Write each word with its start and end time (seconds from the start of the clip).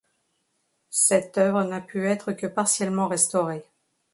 Cette 0.89 1.37
œuvre 1.37 1.61
n'a 1.63 1.79
pu 1.79 2.07
être 2.07 2.31
que 2.31 2.47
partiellement 2.47 3.07
restaurée. 3.07 3.63